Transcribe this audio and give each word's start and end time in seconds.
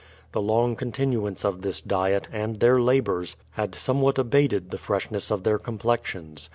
The 0.31 0.41
long 0.41 0.75
contin 0.75 1.13
uance 1.13 1.45
of 1.45 1.61
this 1.61 1.79
diet, 1.79 2.27
and 2.31 2.55
their 2.59 2.81
labours, 2.81 3.35
had 3.51 3.75
somewhat 3.75 4.17
abated 4.17 4.71
the 4.71 4.79
freshness 4.79 5.29
of 5.29 5.43
their 5.43 5.59
complexions. 5.59 6.49